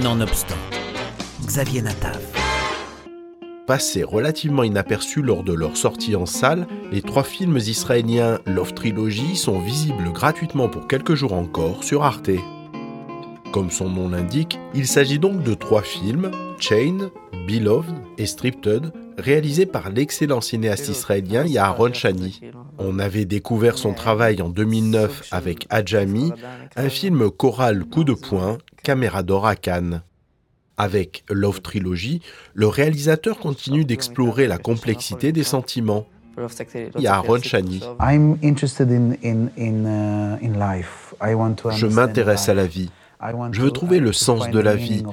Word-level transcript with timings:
Nonobstant, 0.00 0.56
Xavier 1.44 1.82
Natav. 1.82 2.18
Passés 3.66 4.04
relativement 4.04 4.62
inaperçus 4.62 5.20
lors 5.20 5.44
de 5.44 5.52
leur 5.52 5.76
sortie 5.76 6.16
en 6.16 6.24
salle, 6.24 6.66
les 6.90 7.02
trois 7.02 7.24
films 7.24 7.58
israéliens 7.58 8.38
Love 8.46 8.72
Trilogy 8.72 9.36
sont 9.36 9.60
visibles 9.60 10.10
gratuitement 10.10 10.70
pour 10.70 10.88
quelques 10.88 11.14
jours 11.14 11.34
encore 11.34 11.84
sur 11.84 12.04
Arte. 12.04 12.30
Comme 13.52 13.70
son 13.70 13.90
nom 13.90 14.08
l'indique, 14.08 14.58
il 14.74 14.86
s'agit 14.86 15.18
donc 15.18 15.42
de 15.42 15.52
trois 15.52 15.82
films, 15.82 16.30
Chain, 16.58 17.10
Beloved 17.46 17.94
et 18.16 18.24
Stripted, 18.24 18.92
réalisés 19.18 19.66
par 19.66 19.90
l'excellent 19.90 20.40
cinéaste 20.40 20.88
israélien 20.88 21.44
Yaharon 21.44 21.92
Shani. 21.92 22.40
On 22.78 22.98
avait 22.98 23.26
découvert 23.26 23.76
son 23.76 23.92
travail 23.92 24.40
en 24.40 24.48
2009 24.48 25.28
avec 25.32 25.66
Adjami, 25.68 26.32
un 26.76 26.88
film 26.88 27.30
choral 27.30 27.84
coup 27.84 28.04
de 28.04 28.14
poing, 28.14 28.56
caméra 28.82 29.22
d'or 29.22 29.46
à 29.46 29.54
Cannes. 29.54 30.02
Avec 30.78 31.22
Love 31.28 31.60
Trilogy, 31.60 32.22
le 32.54 32.68
réalisateur 32.68 33.38
continue 33.38 33.84
d'explorer 33.84 34.46
la 34.46 34.56
complexité 34.56 35.30
des 35.30 35.44
sentiments. 35.44 36.06
Yaharon 36.98 37.42
Shani. 37.42 37.82
Je 41.76 41.86
m'intéresse 41.86 42.48
à 42.48 42.54
la 42.54 42.66
vie. 42.66 42.90
Je 43.52 43.60
veux 43.62 43.70
trouver 43.70 44.00
le 44.00 44.12
sens 44.12 44.50
de 44.50 44.58
la 44.58 44.74
vie, 44.74 45.04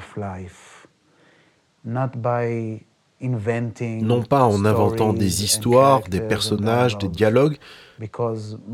non 4.02 4.24
pas 4.24 4.44
en 4.44 4.66
inventant 4.66 5.14
des 5.14 5.44
histoires, 5.44 6.02
des 6.10 6.22
personnages, 6.22 6.98
des 6.98 7.08
dialogues, 7.08 7.58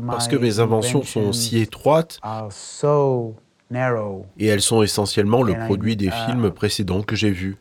parce 0.06 0.28
que 0.28 0.36
mes 0.36 0.60
inventions 0.60 1.02
sont 1.02 1.32
si 1.32 1.58
étroites 1.58 2.18
et 4.38 4.46
elles 4.46 4.62
sont 4.62 4.82
essentiellement 4.82 5.42
le 5.42 5.54
produit 5.54 5.96
des 5.96 6.10
films 6.10 6.50
précédents 6.50 7.02
que 7.02 7.16
j'ai 7.16 7.30
vus. 7.32 7.56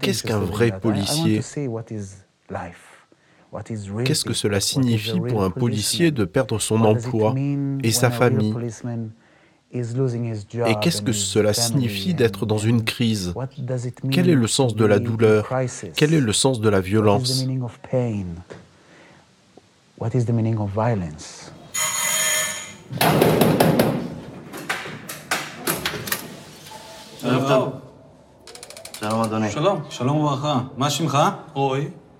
Qu'est-ce 0.00 0.22
qu'un 0.22 0.38
vrai 0.38 0.78
policier? 0.78 1.40
Qu'est-ce 4.04 4.24
que 4.24 4.32
cela 4.32 4.60
signifie 4.60 5.20
pour 5.20 5.44
un 5.44 5.50
policier 5.50 6.10
de 6.10 6.24
perdre 6.24 6.58
son 6.58 6.80
emploi 6.84 7.34
et 7.82 7.92
sa 7.92 8.10
famille? 8.10 8.54
et 9.74 10.74
qu'est-ce 10.80 11.00
que 11.00 11.12
cela 11.12 11.54
signifie 11.54 12.14
d'être 12.14 12.46
dans 12.46 12.58
une 12.58 12.84
crise? 12.84 13.34
Quel 14.10 14.28
est 14.28 14.34
le 14.34 14.46
sens 14.46 14.74
de 14.74 14.84
la 14.84 14.98
douleur? 14.98 15.48
Quel 15.96 16.14
est 16.14 16.20
le 16.20 16.32
sens 16.32 16.60
de 16.60 16.68
la 16.68 16.80
violence? 16.80 17.46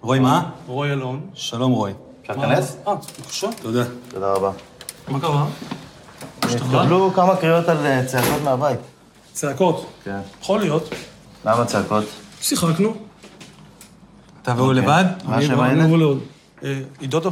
רועי. 0.02 0.20
מה? 0.20 0.50
רועי 0.66 0.92
אלון. 0.92 1.20
שלום 1.34 1.72
רועי. 1.72 1.92
אפשר 2.22 2.36
להיכנס? 2.36 2.76
אה, 2.88 2.94
בבקשה. 2.94 3.48
תודה. 3.62 3.84
תודה 4.08 4.32
רבה. 4.32 4.50
מה 5.08 5.20
קרה? 5.20 5.46
התקבלו 6.42 7.12
כמה 7.14 7.36
קריאות 7.36 7.68
על 7.68 7.86
אה, 7.86 8.04
צעקות 8.06 8.42
מהבית. 8.44 8.80
צעקות. 9.32 9.86
כן. 10.04 10.20
יכול 10.40 10.60
להיות. 10.60 10.88
למה 11.44 11.64
צעקות? 11.64 12.04
שיחקנו. 12.40 12.94
אתה 14.42 14.54
והוא 14.56 14.72
לבד? 14.72 15.04
מה? 15.24 15.38
ולעוד. 15.92 16.20
אה, 16.64 16.80
עידודו. 17.00 17.30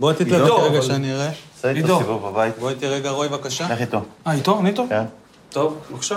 בוא 0.00 0.12
תתלבט 0.12 0.50
רגע 0.50 0.82
שאני 0.82 1.14
אראה. 1.14 1.30
עשה 1.58 1.70
איתו 1.70 1.80
עידו. 1.80 1.98
סיבוב 1.98 2.26
בבית. 2.28 2.58
בוא 2.58 2.70
איתי 2.70 2.86
רגע, 2.86 3.10
רועי, 3.10 3.28
בבקשה. 3.28 3.72
לך 3.72 3.80
איתו. 3.80 4.00
אה, 4.26 4.32
איתו? 4.32 4.60
אני 4.60 4.68
איתו? 4.68 4.84
כן. 4.88 5.04
טוב, 5.50 5.78
בבקשה. 5.90 6.16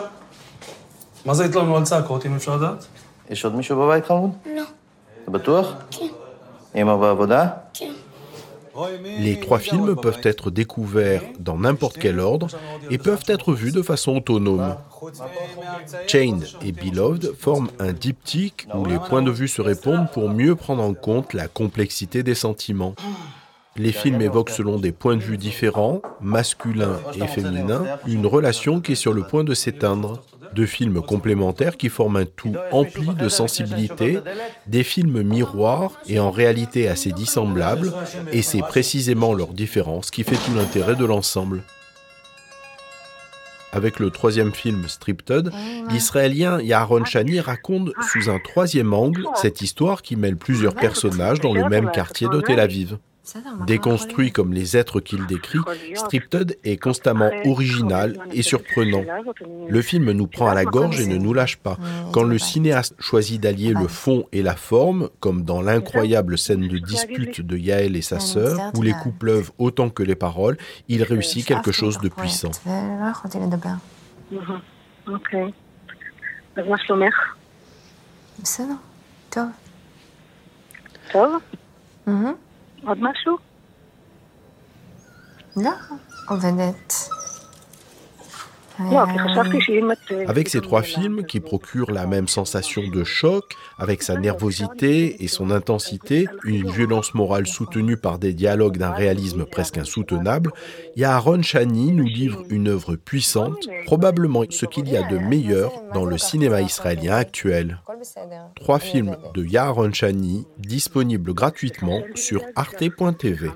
מה 1.25 1.33
זה 1.33 1.45
התלוננו 1.45 1.77
על 1.77 1.83
צעקות, 1.83 2.25
אם 2.25 2.35
אפשר 2.35 2.55
לדעת? 2.55 2.85
יש 3.29 3.45
עוד 3.45 3.55
מישהו 3.55 3.79
בבית 3.79 4.05
חמוד? 4.05 4.31
לא. 4.45 4.63
אתה 5.24 5.30
בטוח? 5.30 5.66
כן. 5.90 6.06
אמא 6.80 6.96
בעבודה? 6.96 7.48
רועי, 8.72 8.98
מי... 9.02 9.34
Les 9.34 9.40
trois 9.40 9.58
films 9.58 9.96
peuvent 9.96 10.20
être 10.22 10.50
découverts 10.50 11.22
dans 11.38 11.58
n'importe 11.58 11.98
quel 11.98 12.20
ordre 12.20 12.48
et 12.90 12.98
peuvent 12.98 13.24
être 13.26 13.52
vus 13.52 13.72
de 13.72 13.82
façon 13.82 14.16
autonome. 14.16 14.74
חוץ 14.90 15.20
מהאמצעים. 15.20 16.06
Chain 16.06 16.38
et 16.62 16.72
Beloved 16.72 17.34
forment 17.38 17.70
un 17.78 17.92
diptyque 17.92 18.68
où 18.74 18.84
les 18.84 18.98
points 18.98 19.22
de 19.22 19.30
vue 19.30 19.48
se 19.48 19.62
répondent 19.62 20.08
pour 20.12 20.28
mieux 20.30 20.54
prendre 20.54 20.82
en 20.82 20.94
compte 20.94 21.34
la 21.34 21.48
complexité 21.48 22.22
des 22.22 22.34
sentiments. 22.34 22.94
Les 23.76 23.92
films 23.92 24.20
évoquent 24.20 24.50
selon 24.50 24.78
des 24.78 24.92
points 24.92 25.16
de 25.16 25.22
vue 25.22 25.38
différents, 25.38 26.02
masculins 26.20 26.98
et 27.14 27.26
féminins, 27.26 27.84
une 28.06 28.26
relation 28.26 28.80
qui 28.80 28.92
est 28.92 29.02
sur 29.04 29.12
le 29.12 29.22
point 29.22 29.44
de 29.44 29.54
s'éteindre. 29.54 30.22
Deux 30.55 30.65
films 30.65 31.01
complémentaires 31.01 31.75
qui 31.75 31.89
forment 31.89 32.17
un 32.17 32.25
tout 32.25 32.55
empli 32.71 33.07
de 33.07 33.27
sensibilité, 33.27 34.19
des 34.67 34.83
films 34.83 35.21
miroirs 35.21 35.99
et 36.07 36.17
en 36.19 36.31
réalité 36.31 36.87
assez 36.87 37.11
dissemblables, 37.11 37.91
et 38.31 38.41
c'est 38.41 38.61
précisément 38.61 39.33
leur 39.33 39.49
différence 39.49 40.11
qui 40.11 40.23
fait 40.23 40.37
tout 40.37 40.55
l'intérêt 40.55 40.95
de 40.95 41.03
l'ensemble. 41.03 41.63
Avec 43.73 43.99
le 43.99 44.09
troisième 44.09 44.53
film 44.53 44.87
Stripted, 44.87 45.51
l'Israélien 45.89 46.61
Yaharon 46.61 47.03
Shani 47.03 47.41
raconte 47.41 47.91
sous 48.09 48.29
un 48.29 48.39
troisième 48.39 48.93
angle 48.93 49.25
cette 49.35 49.61
histoire 49.61 50.01
qui 50.01 50.15
mêle 50.15 50.37
plusieurs 50.37 50.75
personnages 50.75 51.41
dans 51.41 51.53
le 51.53 51.67
même 51.67 51.91
quartier 51.91 52.29
de 52.29 52.39
Tel 52.39 52.61
Aviv. 52.61 52.97
Déconstruit 53.65 54.31
comme 54.31 54.53
les 54.53 54.77
êtres 54.77 54.99
qu'il 54.99 55.25
décrit, 55.25 55.59
Stripted 55.95 56.57
est 56.63 56.77
constamment 56.77 57.31
original 57.45 58.17
et 58.31 58.41
surprenant. 58.41 59.03
Le 59.67 59.81
film 59.81 60.11
nous 60.11 60.27
prend 60.27 60.47
à 60.47 60.53
la 60.53 60.65
gorge 60.65 60.99
et 60.99 61.07
ne 61.07 61.17
nous 61.17 61.33
lâche 61.33 61.57
pas. 61.57 61.77
Quand 62.11 62.23
le 62.23 62.37
cinéaste 62.37 62.95
choisit 62.99 63.41
d'allier 63.41 63.73
le 63.73 63.87
fond 63.87 64.25
et 64.31 64.43
la 64.43 64.55
forme, 64.55 65.09
comme 65.19 65.43
dans 65.43 65.61
l'incroyable 65.61 66.37
scène 66.37 66.67
de 66.67 66.77
dispute 66.77 67.41
de 67.41 67.57
Yael 67.57 67.95
et 67.95 68.01
sa 68.01 68.19
sœur, 68.19 68.71
où 68.75 68.81
les 68.81 68.93
coups 68.93 69.17
pleuvent 69.17 69.51
autant 69.57 69.89
que 69.89 70.03
les 70.03 70.15
paroles, 70.15 70.57
il 70.87 71.03
réussit 71.03 71.45
quelque 71.45 71.71
chose 71.71 71.99
de 71.99 72.09
puissant. 72.09 72.51
ולא 82.82 82.96
יכולתי 82.96 83.00
לדבר. 83.00 83.00
אוקיי. 83.00 83.00
אז 83.00 83.02
מה 83.02 83.10
שלומך? 83.14 83.40
בסדר, 83.40 83.40
טוב. 83.40 83.40
טוב? 83.40 83.40
מהמם. 83.40 84.30
עוד 84.30 84.30
משהו? 84.30 84.36
לא, 85.56 85.70
עובדת. 86.34 87.03
Avec 90.27 90.49
ces 90.49 90.61
trois 90.61 90.81
films 90.81 91.25
qui 91.25 91.39
procurent 91.39 91.91
la 91.91 92.05
même 92.05 92.27
sensation 92.27 92.87
de 92.87 93.03
choc, 93.03 93.55
avec 93.77 94.03
sa 94.03 94.17
nervosité 94.17 95.23
et 95.23 95.27
son 95.27 95.51
intensité, 95.51 96.27
une 96.43 96.69
violence 96.69 97.13
morale 97.13 97.47
soutenue 97.47 97.97
par 97.97 98.19
des 98.19 98.33
dialogues 98.33 98.77
d'un 98.77 98.91
réalisme 98.91 99.45
presque 99.45 99.77
insoutenable, 99.77 100.51
Yaharon 100.95 101.41
Shani 101.41 101.91
nous 101.91 102.05
livre 102.05 102.43
une 102.49 102.67
œuvre 102.67 102.95
puissante, 102.95 103.67
probablement 103.85 104.43
ce 104.49 104.65
qu'il 104.65 104.89
y 104.89 104.97
a 104.97 105.07
de 105.07 105.17
meilleur 105.17 105.71
dans 105.93 106.05
le 106.05 106.17
cinéma 106.17 106.61
israélien 106.61 107.15
actuel. 107.15 107.79
Trois 108.55 108.79
films 108.79 109.17
de 109.33 109.43
Yaharon 109.43 109.93
Shani 109.93 110.45
disponibles 110.57 111.33
gratuitement 111.33 112.01
sur 112.15 112.41
arte.tv. 112.55 113.51